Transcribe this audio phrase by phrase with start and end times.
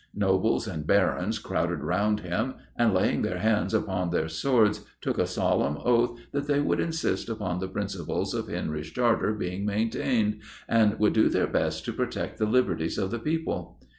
[0.15, 5.27] Nobles and Barons crowded round him, and, laying their hands upon their swords, took a
[5.27, 10.97] solemn oath that they would insist upon the principles of Henry's Charter being maintained, and
[10.97, 13.77] would do their best to protect the liberties of the people.